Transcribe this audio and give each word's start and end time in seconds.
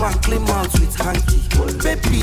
man 0.00 0.12
clean 0.22 0.42
mouth 0.42 0.72
with 0.80 0.94
hanky. 0.96 1.38
Baby, 1.82 2.22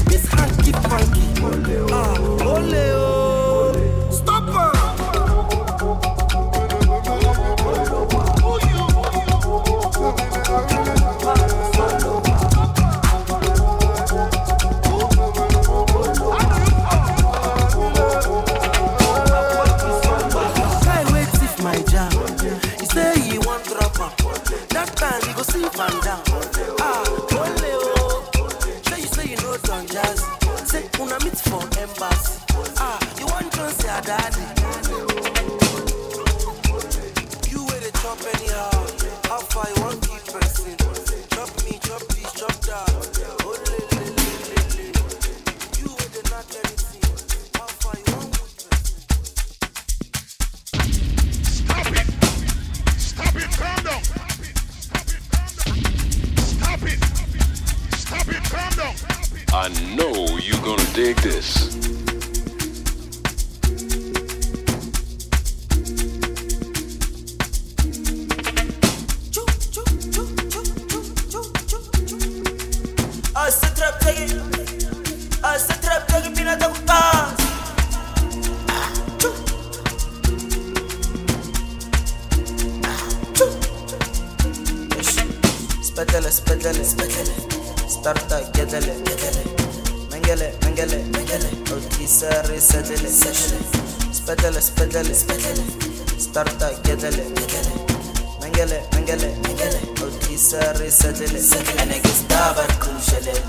يسار 92.01 92.59
سدل 92.59 93.09
سبدل 94.11 94.63
سبدل 94.63 95.15
ستارتا 96.17 96.71
جدل 96.85 97.17
منجلة 98.41 98.81
منجلة 98.93 99.37
قلت 100.01 100.29
يسار 100.31 100.89
سدل 100.89 101.35
أنا 101.81 101.95
قصدابر 102.03 102.67
كل 102.83 102.97
شلل 103.11 103.41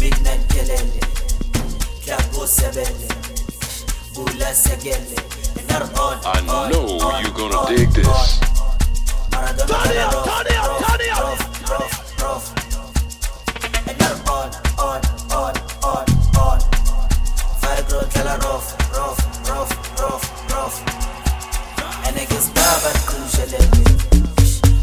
بدنا 0.00 0.34
الجلل 0.34 0.90
كابو 2.06 2.46
سبل 2.46 2.94
بولا 4.14 4.52
سجل 4.54 5.04
I 5.72 6.40
know 6.42 7.20
you're 7.22 7.32
gonna 7.32 7.68
dig 7.68 7.90
this. 7.92 8.40
Turn 9.30 9.44
it 9.44 9.60
up, 9.60 10.24
turn 10.26 10.46
it 10.46 10.56
up, 10.56 10.78
turn 10.84 11.00
it 11.00 11.12
up. 12.22 12.49
nigga 18.30 18.42
rough, 18.44 18.76
rough, 18.92 19.48
rough, 19.48 20.00
rough, 20.00 20.52
rough. 20.52 20.82
And 22.06 22.16
niggas 22.16 22.52
baba 22.54 22.92
kujelele, 23.06 23.84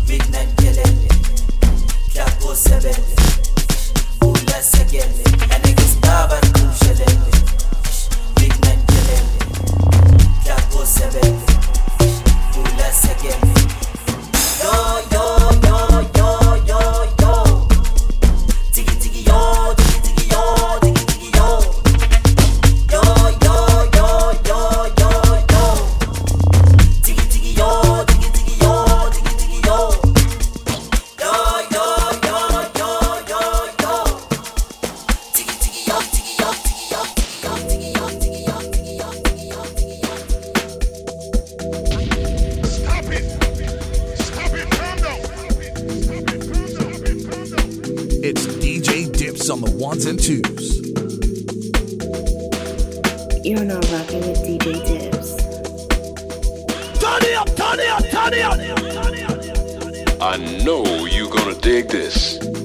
midnight 0.07 0.49
gelele, 0.57 1.09
kapo 2.13 2.53
sebele, 2.55 3.15
ula 4.21 4.61
segele. 4.61 5.26
this. 61.97 62.56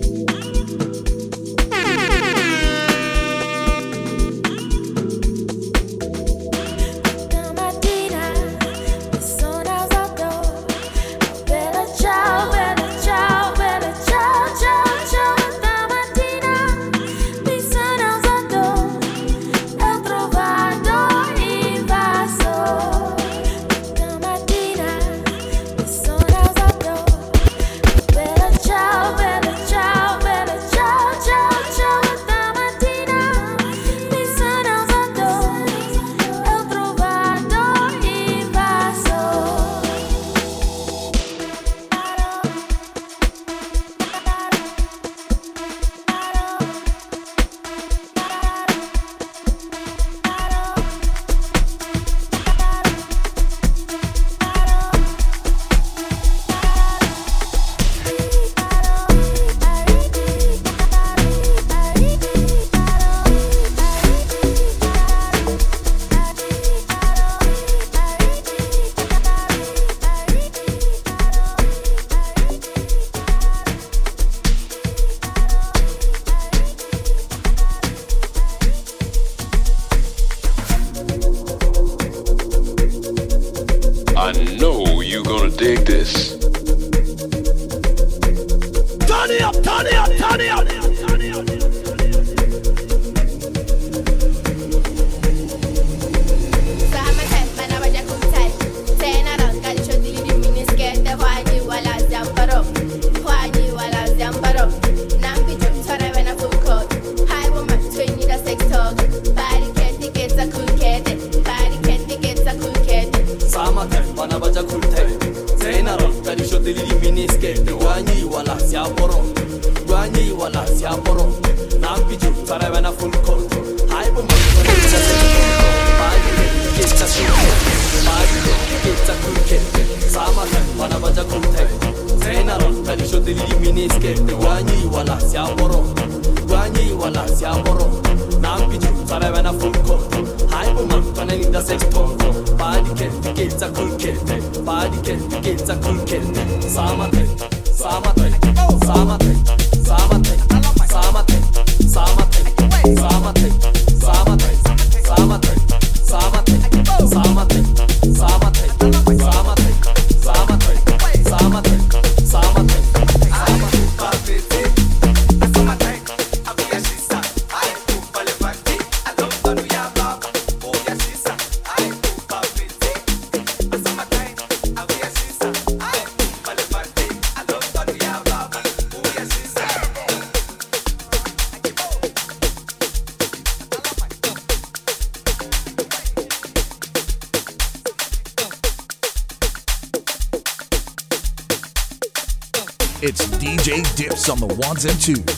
and 194.73 194.99
2. 194.99 195.32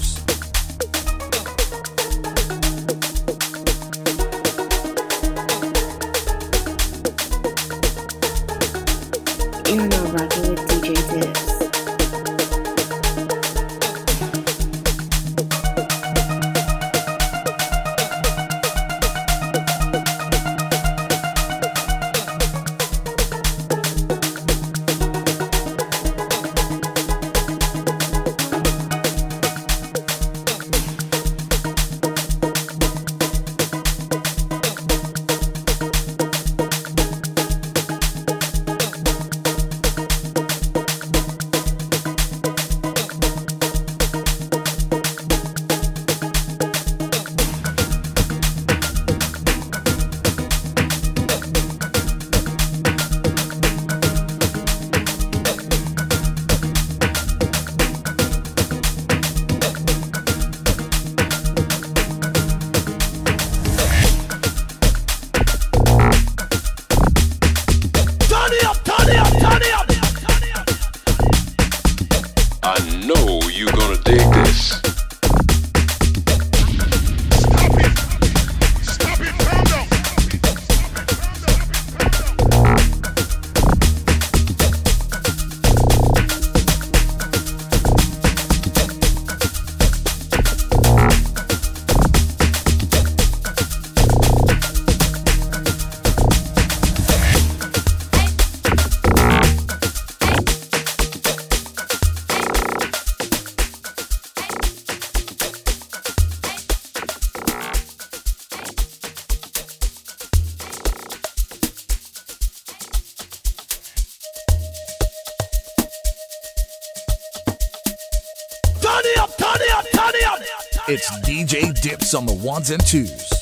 It's 120.86 121.10
DJ 121.20 121.72
Dips 121.80 122.12
on 122.12 122.26
the 122.26 122.34
ones 122.34 122.68
and 122.68 122.86
twos. 122.86 123.33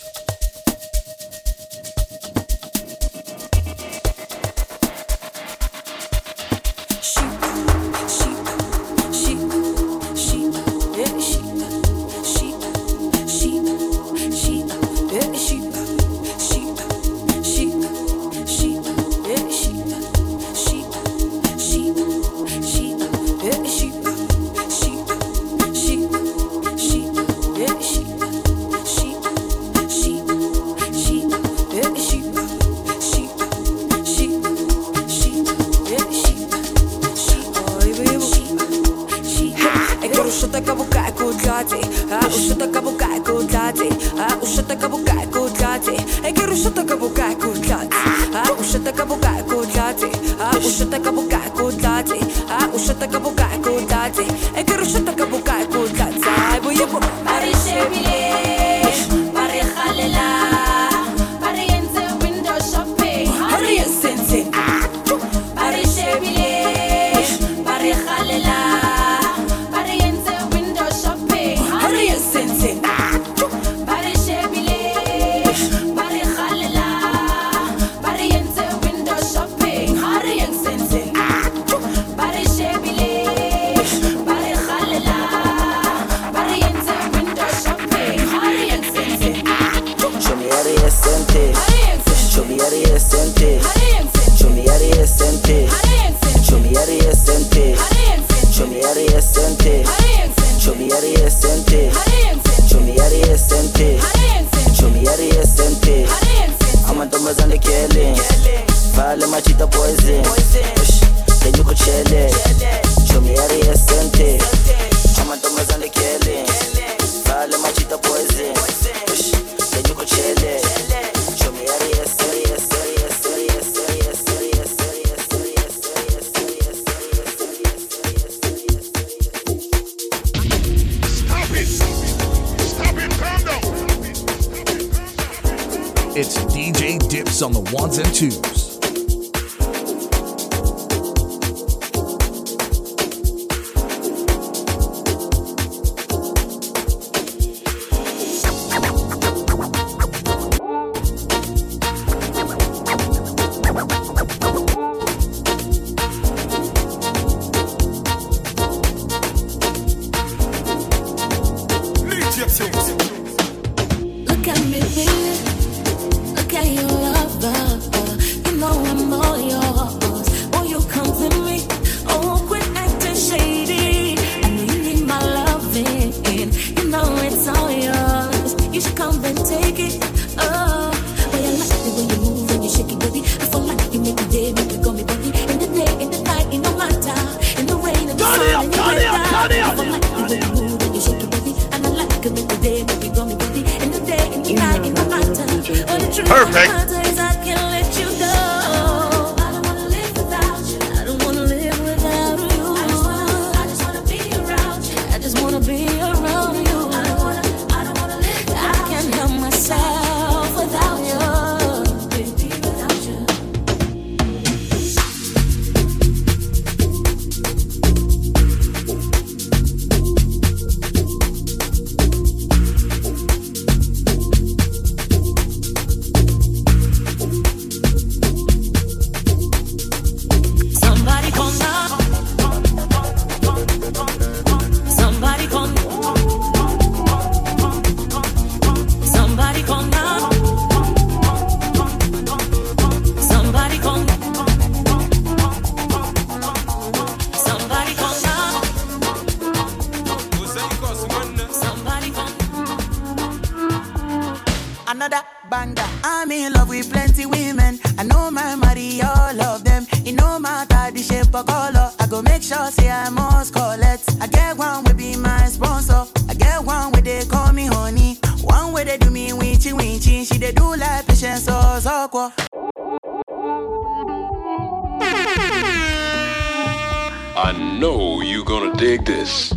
Know 277.78 278.20
you 278.20 278.44
gonna 278.44 278.74
dig 278.76 279.04
this. 279.04 279.52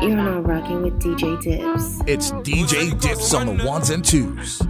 You're 0.00 0.16
now 0.16 0.40
rocking 0.40 0.82
with 0.82 1.00
DJ 1.00 1.40
Dips. 1.42 2.00
It's 2.06 2.30
DJ 2.46 2.98
Dips 3.00 3.34
on 3.34 3.56
the 3.56 3.64
ones 3.64 3.90
and 3.90 4.04
twos. 4.04 4.60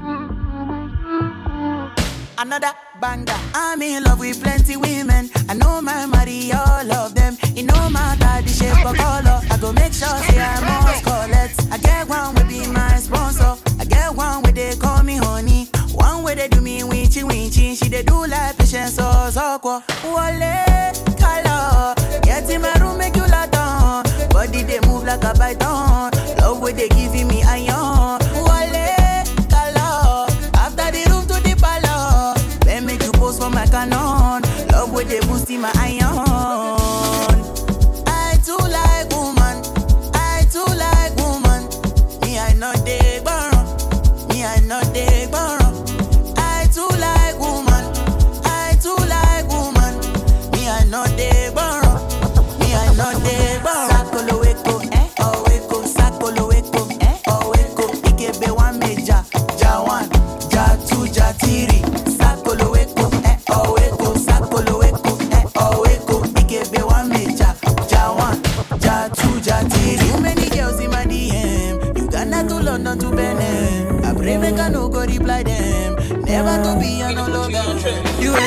Another 2.38 2.72
banger. 3.00 3.32
I'm 3.54 3.82
in 3.82 4.04
love 4.04 4.20
with 4.20 4.42
plenty 4.42 4.76
women. 4.76 5.30
I 5.48 5.54
know 5.54 5.82
my 5.82 6.06
money, 6.06 6.52
all 6.52 6.92
of 6.92 7.14
them. 7.14 7.36
It 7.56 7.64
no 7.64 7.90
matter 7.90 8.42
the 8.42 8.48
shape 8.48 8.84
or 8.86 8.94
color. 8.94 9.40
I 9.50 9.58
go 9.60 9.72
make 9.72 9.92
sure 9.92 10.08
say 10.26 10.40
I 10.40 10.60
must 10.60 11.04
collect. 11.04 11.72
I 11.72 11.78
get 11.78 12.08
one 12.08 12.34
will 12.34 12.48
be 12.48 12.66
my 12.68 12.96
sponsor. 12.96 13.56
I 13.78 13.84
get 13.84 14.14
one 14.14 14.42
where 14.42 14.52
they 14.52 14.76
call 14.76 15.02
me 15.02 15.16
honey. 15.16 15.68
One 15.98 16.22
where 16.22 16.34
they 16.34 16.48
do 16.48 16.60
me 16.60 16.82
winchy 16.82 17.22
winchy. 17.22 17.76
She 17.76 17.88
they 17.88 18.02
do 18.02 18.26
like 18.26 18.56
patience 18.58 18.96
so 18.96 19.30
so 19.30 19.58
Wale 20.04 20.92
color. 21.18 21.94
Get 22.22 22.48
in 22.50 22.62
my 22.62 22.72
room 22.74 22.98
make 22.98 23.16
you 23.16 23.26
lot 23.26 23.54
on. 23.56 24.04
Body 24.30 24.62
they 24.62 24.80
move 24.80 25.04
like 25.04 25.24
a 25.24 25.32
python. 25.34 26.12
Love 26.38 26.60
where 26.60 26.72
they 26.72 26.88
giving 26.88 27.28
me 27.28 27.42
iron. 27.42 28.17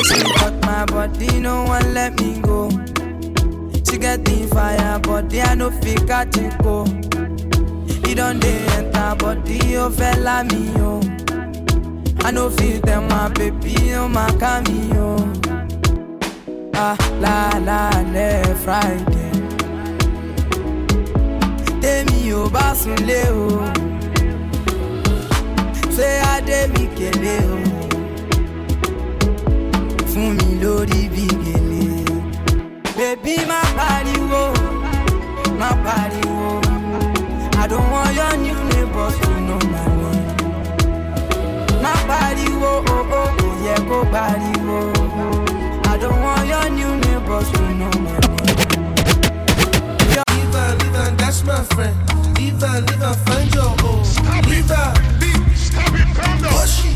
She 0.08 0.22
cut 0.40 0.54
my 0.66 0.86
body, 0.86 1.40
no 1.40 1.64
one 1.66 1.94
let 1.94 2.20
me 2.20 2.40
go. 2.42 2.70
She 3.88 3.98
get 3.98 4.24
the 4.26 4.48
fire, 4.54 5.00
body 5.00 5.42
I 5.42 5.56
no 5.56 5.70
fit 5.72 6.08
catch 6.08 6.38
it 6.38 6.58
go. 6.64 6.86
It 8.10 8.16
don't 8.16 8.40
dey 8.40 8.58
enter 8.78 9.16
body, 9.18 9.78
oh 9.78 9.90
fella 9.90 10.44
me 10.44 10.72
oh. 10.78 11.02
I 12.24 12.32
no 12.32 12.50
feel 12.50 12.80
them 12.82 13.08
my 13.08 13.30
baby, 13.30 13.76
oh 13.96 14.08
my 14.08 14.30
cameo. 14.40 15.18
Ah 16.74 16.98
la 17.20 17.58
la 17.60 17.90
le 18.14 18.56
Friday. 18.64 19.30
Tèmi 21.82 22.32
ò 22.34 22.48
bá 22.54 22.74
sunlé 22.82 23.22
o. 23.34 23.48
Ṣé 25.96 26.10
Adé 26.34 26.60
mi 26.74 26.86
kélé 26.98 27.38
o? 27.56 27.58
Fún 30.22 30.36
mi 30.38 30.60
lórí 30.62 31.10
bí 31.10 31.26
gèlè. 31.44 31.86
Bébí 32.98 33.36
má 33.50 33.62
pariwo, 33.78 34.44
má 35.60 35.70
pariwo. 35.86 36.62
I 37.58 37.68
don't 37.68 37.90
want 37.92 38.14
your 38.16 38.38
new 38.38 38.60
neighbors 38.70 39.16
to 39.22 39.30
know 39.48 39.60
my 39.74 39.86
name. 40.00 40.30
Má 41.82 41.94
pariwo, 42.10 42.72
oh 42.88 42.94
oh, 42.94 43.18
oh 43.18 43.30
kò 43.38 43.50
yẹ 43.66 43.76
kó 43.90 44.00
pariwo. 44.14 44.80
I 45.92 45.98
don't 45.98 46.22
want 46.22 46.48
your 46.48 46.70
new 46.70 46.92
neighbors 47.04 47.50
to 47.52 47.62
know 47.80 47.94
my 48.06 48.18
name. 48.22 48.84
Leave 50.30 50.54
her, 50.54 50.70
leave 50.80 50.96
her, 51.00 51.10
that's 51.18 51.44
my 51.44 51.62
friend. 51.74 51.96
Leave 52.38 52.62
her, 52.62 52.78
leave 52.82 53.02
her, 53.06 53.16
find 53.26 53.54
your 53.56 53.74
own. 53.90 54.04
Leave 54.50 54.70
her. 54.70 54.94
Push 56.42 56.80
it. 56.80 56.86
Leave, 56.86 56.91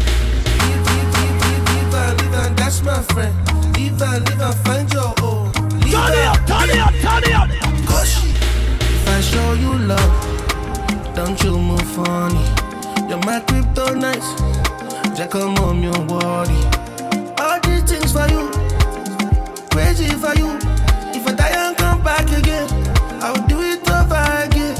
that's 2.65 2.81
my 2.81 2.99
friend. 3.13 3.35
Leave 3.77 3.99
her, 3.99 4.19
leave 4.19 4.41
her, 4.41 4.51
find 4.65 4.91
your 4.91 5.13
own. 5.21 5.51
Leave 5.81 5.93
Turn 5.93 6.11
it 6.11 6.25
her. 6.25 6.33
up, 6.33 6.47
turn 6.49 6.69
it 6.73 6.79
up, 6.79 6.93
turn 7.05 7.23
it 7.23 7.35
up. 7.41 7.49
It. 7.49 7.61
If 8.81 9.07
I 9.07 9.21
show 9.21 9.53
you 9.53 9.73
love, 9.85 10.13
don't 11.15 11.37
you 11.43 11.59
move 11.59 11.87
funny. 11.93 12.43
You're 13.07 13.21
my 13.29 13.39
kryptonite. 13.45 14.25
Jack, 15.15 15.29
come 15.29 15.55
on, 15.57 15.83
your 15.83 15.99
worry. 16.09 16.57
All 17.37 17.59
these 17.65 17.83
things 17.83 18.11
for 18.11 18.27
you, 18.33 18.49
crazy 19.69 20.09
for 20.23 20.33
you. 20.33 20.57
If 21.13 21.27
I 21.27 21.33
die 21.33 21.53
and 21.67 21.77
come 21.77 22.01
back 22.03 22.25
again, 22.31 22.67
I'll 23.21 23.45
do 23.47 23.61
it 23.61 23.87
over 23.87 24.25
again. 24.43 24.75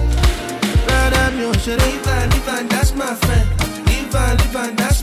Rather 0.87 1.37
me, 1.37 1.45
oh, 1.45 1.53
should 1.53 1.79
leave 1.83 2.03
her, 2.03 2.27
leave 2.31 2.47
her, 2.49 2.63
that's 2.63 2.95
my 2.95 3.13
friend. 3.13 3.47
Leave 3.87 4.11
her, 4.11 4.35
leave 4.39 4.53
her, 4.53 4.71
that's 4.71 4.94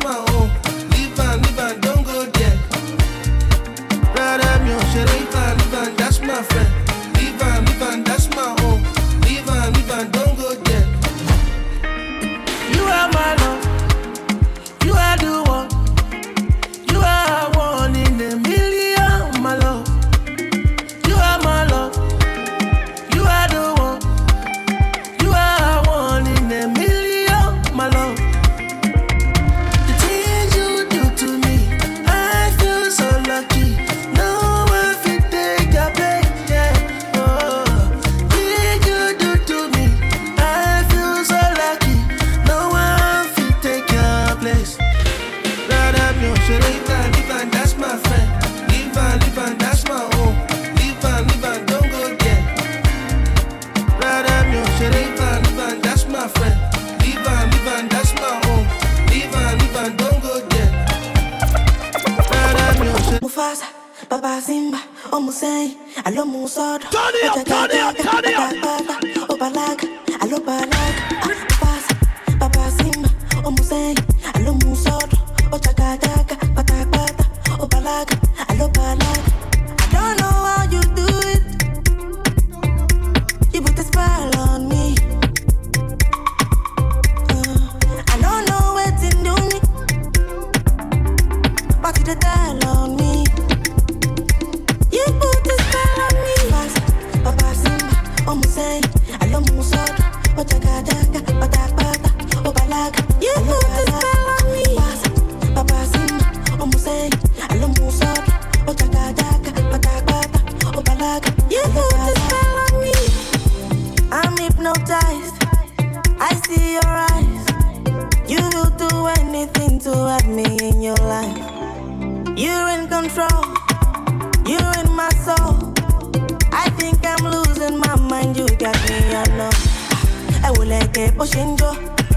bó 131.19 131.25
ṣe 131.33 131.43
ń 131.45 131.57
jó 131.61 131.71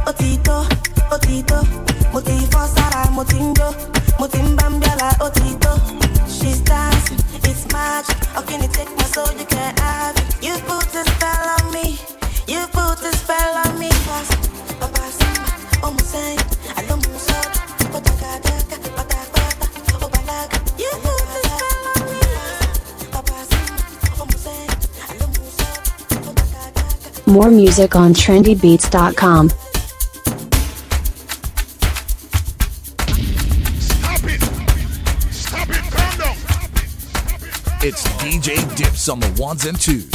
ó 0.06 0.12
ti 0.20 0.30
tó 0.46 0.58
ó 1.12 1.18
ti 1.26 1.36
tó 1.50 1.58
mo 2.14 2.20
ti 2.28 2.36
fọ́ 2.52 2.66
sára 2.76 3.02
mo 3.16 3.24
ti 3.32 3.38
ń 3.46 3.54
jó 3.58 3.68
mo 4.20 4.26
ti 4.34 4.40
ń 4.46 4.56
bá 4.58 4.66
ń 4.70 4.76
bẹ́la 4.82 5.10
ó 5.26 5.28
ti 5.38 5.46
tó. 5.64 5.72
she's 6.36 6.60
dancing 6.70 7.20
it's 7.50 7.64
magic 7.74 8.18
how 8.34 8.42
can 8.48 8.62
you 8.64 8.70
take 8.78 8.92
my 8.98 9.06
soul 9.14 9.32
you 9.40 9.46
can't 9.54 9.78
have 9.80 10.16
it. 10.22 10.28
you 10.46 10.54
put 10.68 10.88
a 11.02 11.04
spell 11.12 11.48
on 11.58 11.66
me 11.74 11.86
you 12.52 12.62
put 12.76 13.00
a 13.10 13.12
spell 13.22 13.54
on 13.58 13.64
me. 13.64 13.65
More 27.36 27.52
music 27.52 27.98
on 27.98 28.14
trendybeats.com. 28.14 29.48
It's 37.82 38.08
DJ 38.24 38.78
Dips 38.78 39.10
on 39.10 39.20
the 39.20 39.30
ones 39.38 39.66
and 39.66 39.78
twos. 39.78 40.10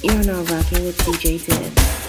You're 0.00 0.22
now 0.22 0.42
rocking 0.54 0.84
with 0.84 0.98
DJ 0.98 1.44
Dip. 1.44 2.07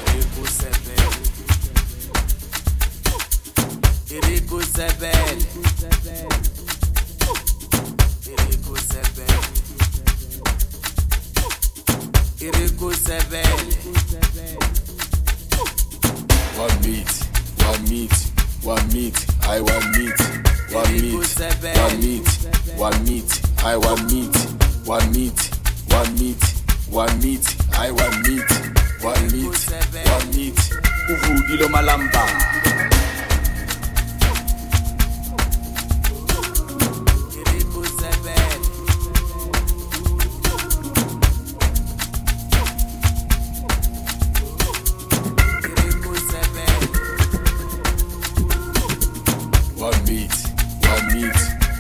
Meat, 50.10 50.34
one 50.82 51.08
meat, 51.14 51.38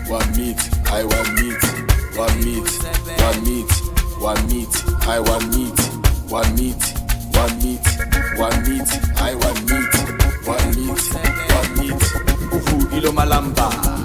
one 0.08 0.32
meat, 0.38 0.62
I 0.92 1.04
want 1.04 1.34
meat, 1.42 1.64
one 2.16 2.38
meat, 2.46 2.70
one 3.26 3.44
meat, 3.44 3.72
one 4.22 4.48
meat, 4.48 4.74
I 5.08 5.20
want 5.20 5.50
meat, 5.56 5.80
one 6.30 6.56
meat, 6.56 6.84
one 7.34 7.58
meat, 7.64 7.86
one 8.38 8.58
meat, 8.70 8.90
I 9.18 9.34
want 9.34 9.60
meat, 9.70 9.94
one 10.46 10.70
meat, 10.76 11.02
one 11.58 11.72
meat. 11.80 12.02
Uvudilo 12.54 13.12
malamba. 13.12 13.99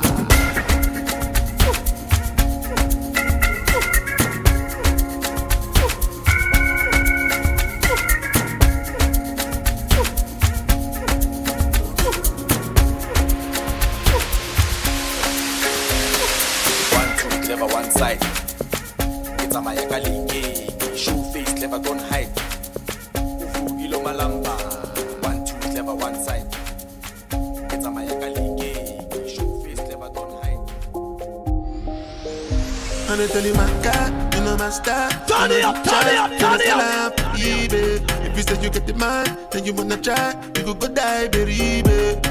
Try, 40.05 40.37
you 40.57 40.65
could 40.65 40.79
go 40.81 40.89
die, 40.89 41.29
baby. 41.29 41.83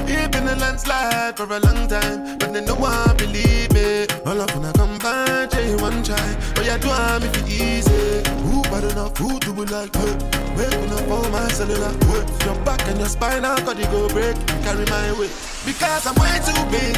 It 0.06 0.30
been 0.30 0.46
a 0.46 0.54
landslide 0.54 1.36
for 1.36 1.44
a 1.44 1.58
long 1.58 1.88
time, 1.88 2.38
but 2.38 2.52
then 2.52 2.66
no 2.66 2.76
one 2.76 3.16
believe 3.16 3.72
me. 3.72 4.06
All 4.24 4.40
up 4.40 4.54
when 4.54 4.64
I 4.64 4.72
come 4.72 4.96
back, 4.98 5.52
you 5.54 5.76
one 5.78 6.02
try, 6.04 6.36
but 6.54 6.64
you 6.64 6.78
do 6.78 6.88
I'm 6.88 7.22
if 7.22 7.36
it 7.36 7.48
easy. 7.50 8.22
Who 8.46 8.62
bad 8.70 8.84
enough, 8.84 9.16
who 9.16 9.40
do 9.40 9.52
we 9.52 9.66
like 9.66 9.92
her? 9.96 10.14
Waking 10.56 10.92
up 10.92 11.10
all 11.10 11.28
my 11.30 11.48
cellular 11.48 11.90
work. 12.08 12.26
Your 12.46 12.54
back 12.64 12.80
and 12.86 12.98
your 12.98 13.08
spine, 13.08 13.44
I 13.44 13.60
got 13.64 13.76
you 13.76 13.86
go 13.86 14.08
break. 14.08 14.36
Carry 14.62 14.84
my 14.86 15.18
weight, 15.18 15.34
because 15.66 16.06
I'm 16.06 16.14
way 16.14 16.38
too 16.46 16.62
big. 16.70 16.94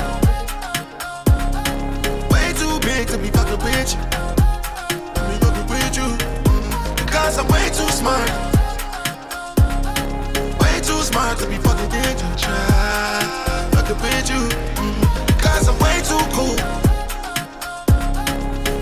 Way 2.31 2.53
too 2.53 2.77
big 2.85 3.09
to 3.09 3.17
be 3.17 3.31
fucking 3.31 3.65
with 3.65 3.95
you. 3.97 4.01
Me 5.25 5.35
fucking 5.41 5.67
with 5.73 5.97
you. 5.97 6.09
Because 7.07 7.39
I'm 7.39 7.49
way 7.49 7.65
too 7.69 7.89
smart. 7.89 8.56
Smart 11.27 11.41
to 11.41 11.49
be 11.49 11.57
fucking 11.57 11.91
with 11.91 12.23
you. 12.23 12.31
Try 12.39 13.19
fucking 13.73 13.99
with 14.01 14.31
you. 14.31 14.43
Mm. 14.79 15.27
Because 15.27 15.67
I'm 15.67 15.77
way 15.83 15.99
too 16.07 16.23
cool. 16.37 16.57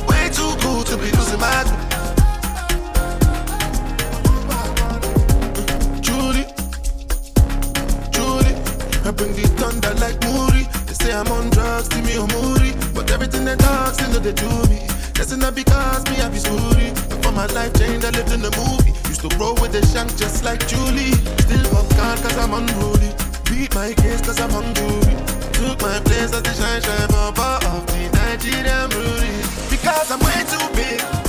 Way 0.05 0.29
too 0.29 0.53
cool 0.61 0.83
to 0.85 0.95
be 0.99 1.09
losing 1.17 1.41
my 1.41 1.65
cool. 1.65 1.81
Judy, 6.05 6.45
Judy, 8.13 8.53
I 9.09 9.11
bring 9.17 9.33
the 9.33 9.49
thunder 9.57 9.95
like 9.95 10.21
Moody. 10.25 10.69
They 10.85 10.93
say 11.01 11.15
I'm 11.15 11.29
on 11.29 11.49
drugs, 11.49 11.89
see 11.95 12.03
me 12.03 12.19
on 12.19 12.29
Moody. 12.29 12.75
But 12.93 13.11
everything 13.11 13.47
they 13.47 13.57
talk, 13.57 13.95
still 13.95 14.11
know 14.11 14.19
they 14.19 14.35
do 14.35 14.51
me. 14.69 14.87
That's 15.15 15.35
not 15.35 15.55
because 15.55 16.05
me, 16.11 16.21
I 16.21 16.29
be 16.29 16.39
screwy. 16.39 16.93
Before 17.09 17.33
my 17.33 17.47
life 17.47 17.73
changed, 17.73 18.05
I 18.05 18.11
lived 18.11 18.33
in 18.33 18.43
the 18.43 18.51
movie. 18.61 18.94
To 19.25 19.39
roll 19.39 19.55
with 19.55 19.73
the 19.73 19.81
shank 19.87 20.15
just 20.19 20.45
like 20.45 20.69
Julie. 20.69 21.13
Still 21.41 21.65
fuck 21.73 21.89
God 21.97 22.19
cause 22.19 22.37
I'm 22.37 22.53
unruly. 22.53 23.09
Beat 23.49 23.75
my 23.75 23.95
case 23.95 24.21
cause 24.21 24.39
I'm 24.39 24.51
hungry. 24.51 25.17
Took 25.55 25.81
my 25.81 25.99
place 26.01 26.35
as 26.35 26.43
the 26.43 26.53
shine 26.53 26.83
shine 26.83 27.09
bumper 27.09 27.57
of 27.73 27.87
the 27.87 28.11
Nigerian 28.13 28.91
Rudy. 28.91 29.33
Because 29.71 30.11
I'm 30.11 30.21
way 30.21 30.45
too 30.45 30.69
big. 30.77 31.24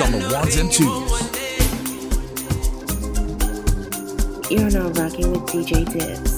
On 0.00 0.12
the 0.12 0.32
ones 0.32 0.56
and 0.56 0.70
twos. 0.70 1.10
You're 4.48 4.70
now 4.70 4.88
rocking 4.90 5.32
with 5.32 5.42
DJ 5.46 5.84
Dips. 5.92 6.37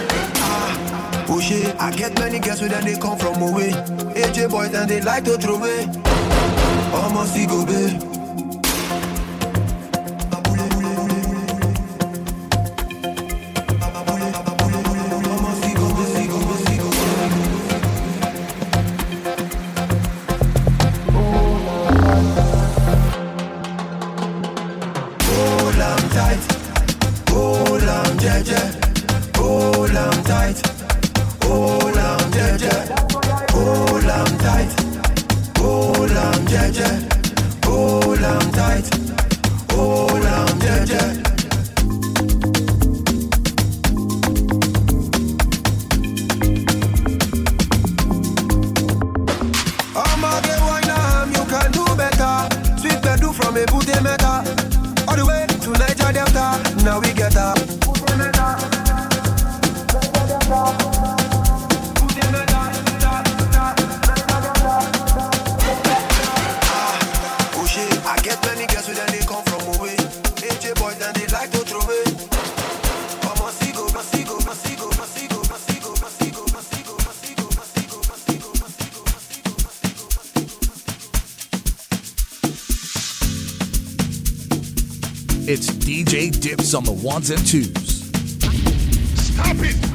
push 1.31 1.51
it. 1.51 1.75
I 1.79 1.91
get 1.91 2.19
many 2.19 2.39
girls 2.39 2.61
with 2.61 2.71
them, 2.71 2.83
they 2.83 2.97
come 2.97 3.17
from 3.17 3.41
away. 3.41 3.71
AJ 4.21 4.49
boys 4.49 4.73
and 4.73 4.89
they 4.89 5.01
like 5.01 5.23
to 5.25 5.37
throw 5.37 5.63
it. 5.63 5.87
Almost 6.93 7.47
go 7.47 7.65
babe. 7.65 8.10
It's 85.53 85.69
DJ 85.69 86.31
Dips 86.31 86.73
on 86.73 86.85
the 86.85 86.93
ones 86.93 87.29
and 87.29 87.45
twos. 87.45 87.73
Stop 89.19 89.57
it! 89.59 89.90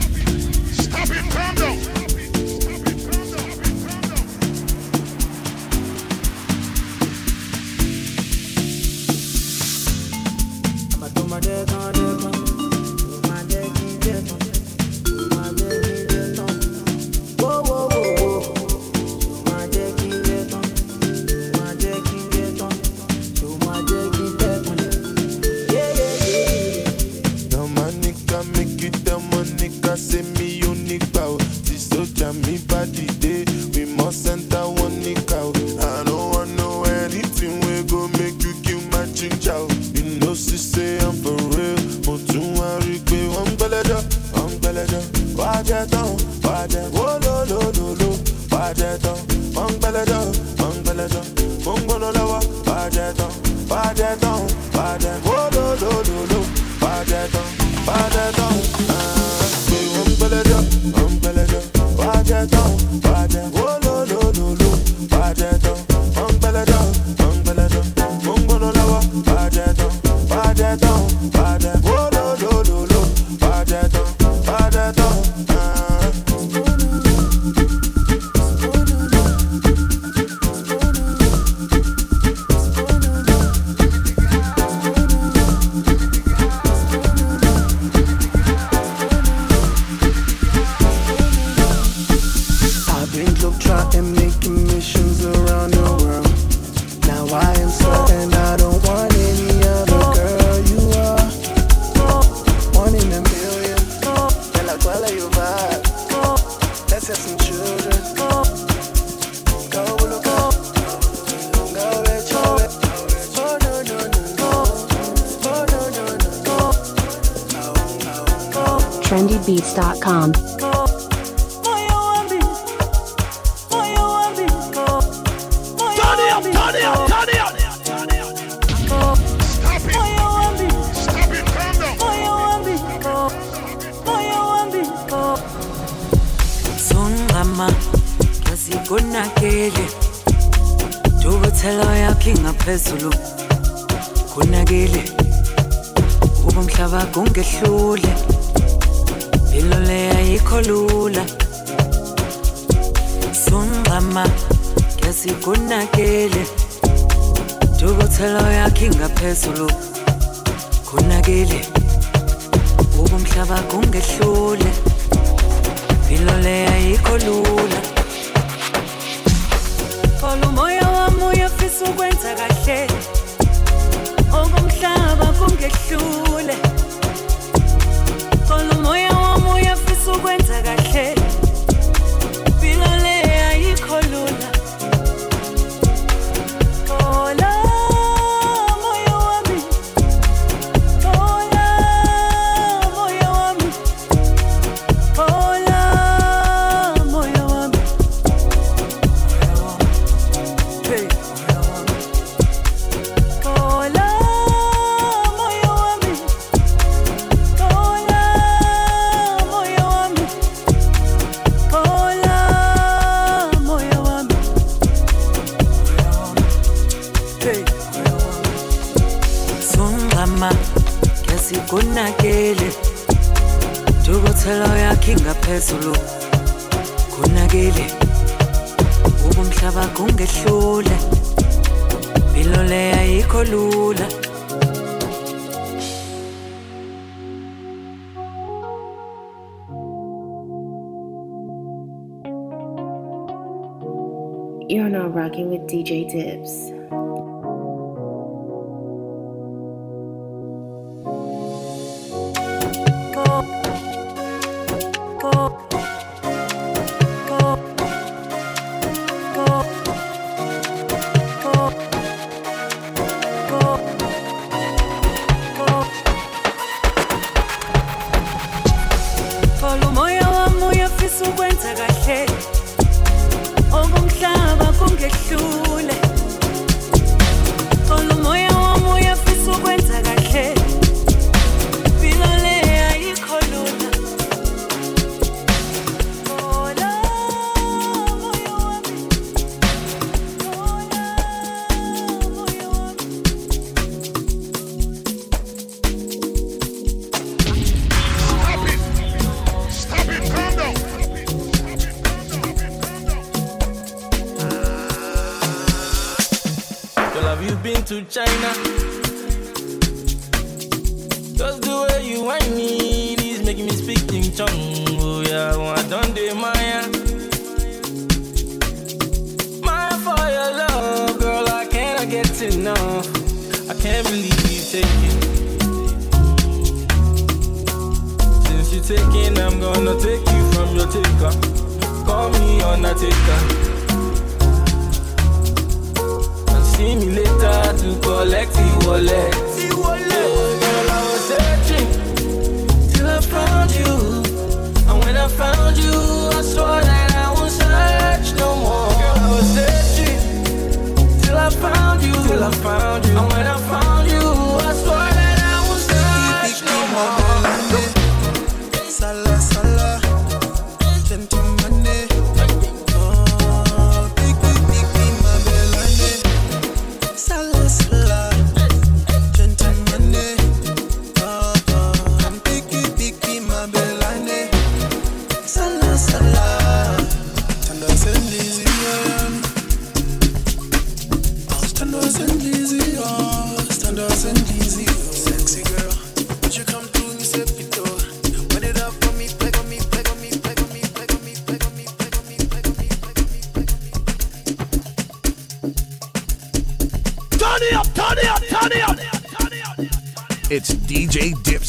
head 180.97 181.36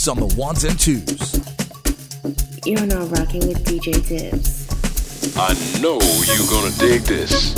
DJ 0.07 0.09
on 0.09 0.19
the 0.19 0.35
ones 0.35 0.63
and 0.63 0.79
twos. 0.79 1.41
You're 2.65 2.85
now 2.85 3.05
rocking 3.07 3.47
with 3.47 3.63
DJ 3.65 4.07
Dips. 4.07 4.67
I 5.37 5.53
know 5.81 5.99
you're 6.25 6.47
gonna 6.47 6.71
dig 6.77 7.01
this. 7.01 7.55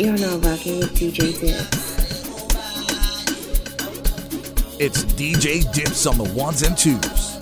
You're 0.00 0.16
now 0.16 0.38
rocking 0.38 0.78
with 0.78 0.94
DJ 0.94 1.38
Dips. 1.38 2.00
It's 4.80 5.04
DJ 5.04 5.70
Dips 5.74 6.06
on 6.06 6.16
the 6.16 6.24
ones 6.32 6.62
and 6.62 6.74
twos. 6.74 7.36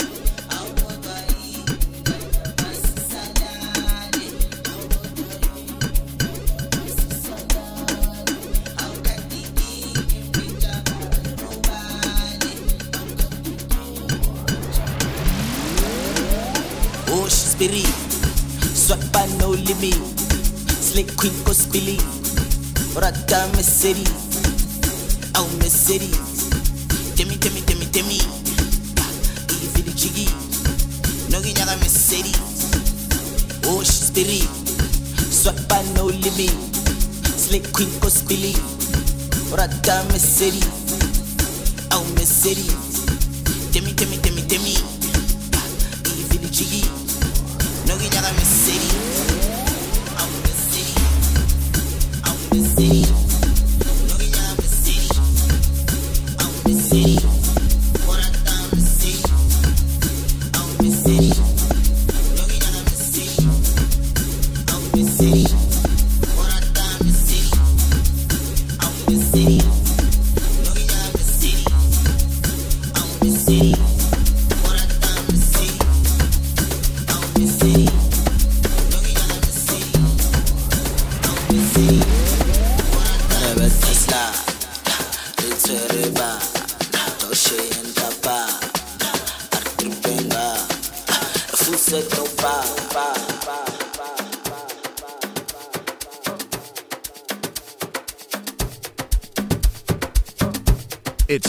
Oh, 17.06 17.28
she's 17.28 17.54
berry. 17.54 17.84
Swat 18.74 19.12
by 19.12 19.26
no 19.38 19.50
limit. 19.50 19.94
Slick 20.82 21.16
queen 21.16 21.32
go 21.44 21.52
spilly. 21.52 22.17
Rata 23.00 23.46
Mercedes. 23.54 24.10
Oh, 25.36 25.48
Mercedes. 25.60 26.50
Demi, 27.14 27.36
demi, 27.38 27.60
demi, 27.60 27.86
demi. 27.92 28.18
Easy 29.54 29.82
the 29.86 29.92
jiggy. 29.94 30.26
No 31.30 31.38
ginyaga 31.38 31.78
Mercedes. 31.78 32.40
Oh, 33.66 33.84
she's 33.84 34.10
berry. 34.10 34.42
Swat 35.30 35.54
by 35.68 35.82
no 35.94 36.06
limit. 36.06 36.50
Slick 37.38 37.72
queen 37.72 37.90
go 38.00 38.08
spilly. 38.08 38.54
Rata 39.56 40.02
Mercedes. 40.10 40.66
Oh, 41.92 42.02
Mercedes. 42.16 42.74
Demi, 42.74 42.87
It's 91.90 92.04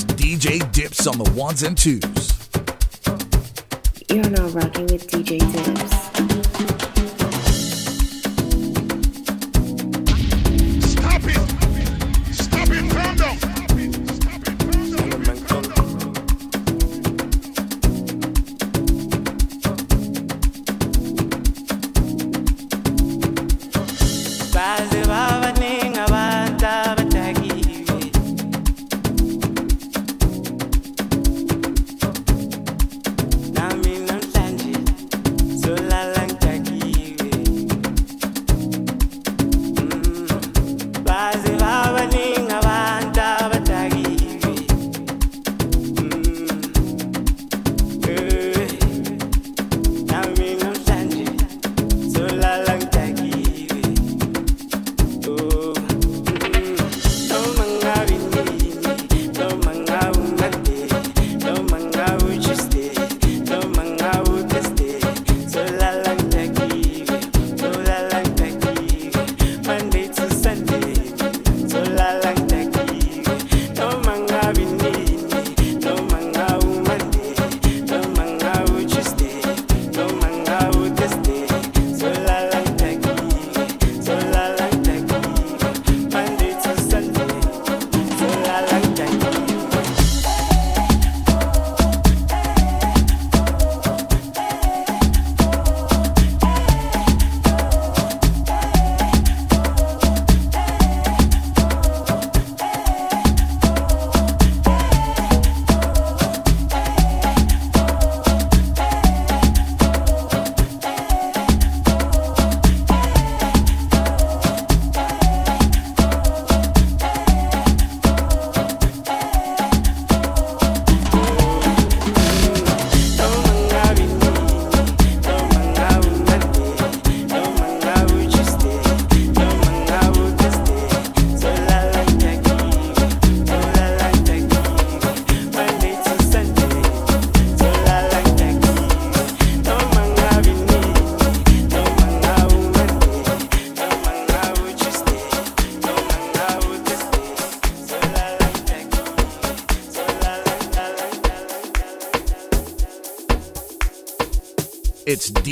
DJ 0.05 0.71
Dips 0.71 1.07
on 1.07 1.17
the 1.17 1.29
ones 1.35 1.63
and 1.63 1.77
twos. 1.77 1.99
You're 4.07 4.29
now 4.29 4.47
rocking 4.47 4.87
with 4.87 5.09
DJ 5.09 5.39
Dips. 5.39 6.78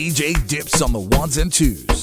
DJ 0.07 0.47
Dips 0.47 0.81
on 0.81 0.93
the 0.93 1.01
ones 1.17 1.35
and 1.35 1.51
twos. 1.51 1.96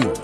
Ones 0.00 0.21